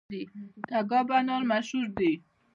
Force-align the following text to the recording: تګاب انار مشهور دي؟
تګاب 0.69 1.07
انار 1.17 1.43
مشهور 1.51 1.85
دي؟ 1.97 2.11